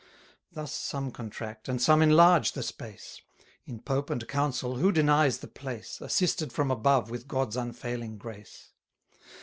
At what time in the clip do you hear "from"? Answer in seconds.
6.51-6.71